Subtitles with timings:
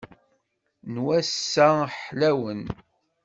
[0.91, 1.67] N wass-a
[1.99, 2.61] ḥlawen.